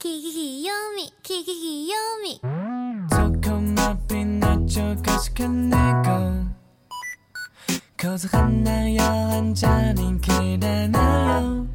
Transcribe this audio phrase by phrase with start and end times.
[0.00, 2.40] 귀요미 귀요미
[3.10, 6.46] 조금만 빛나죠 거식한 내고
[8.00, 11.66] 고소한 나여 한 잔인 길에나요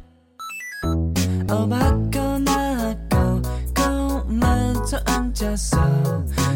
[1.52, 3.42] 오받고 나고
[3.76, 5.76] 고마저 앉아서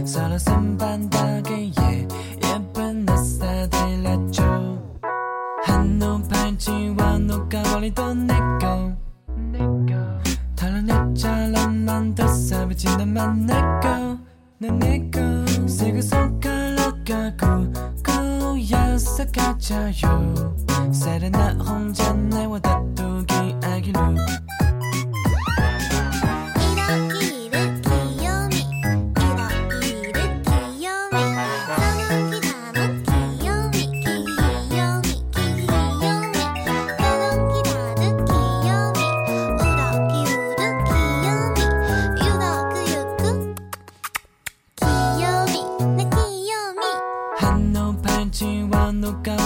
[0.06, 2.08] 서로 선반다기에
[2.44, 4.42] 예쁜 햇살 들렸죠
[5.64, 8.97] 한눈 팔찌와 녹아버리도 내고
[12.86, 14.18] 만나고
[14.58, 15.18] 난 내고
[15.66, 17.72] 세고 손가락 가고
[18.04, 20.54] 고야서 가자요.
[20.92, 24.00] 세레나 혼자 내와 다투기 아기로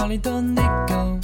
[0.02, 1.20] 녹아버리도 내고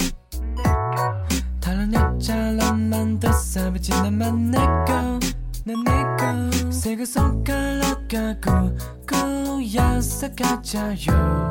[1.59, 5.19] 다른 여자랑만 더 사비지는 만나고
[5.65, 11.48] 난 내고 세고 손가락 가고 고야서 가자요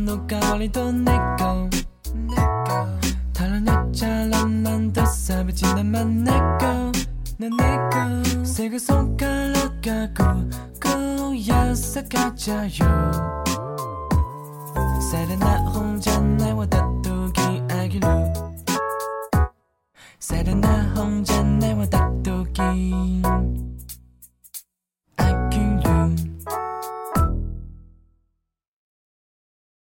[0.00, 1.70] 팔찌와 녹아버리도 내고
[3.32, 6.92] 다른 여자랑만 더 사비지는 만나고
[7.38, 10.48] 난 내고 세고 손가락 가고
[10.82, 13.44] 고야서 가자요.
[15.10, 17.40] 세레나 혼자 내와 다투기
[17.70, 18.32] 아기로.
[20.18, 23.22] 세레나 혼자 내와 다투기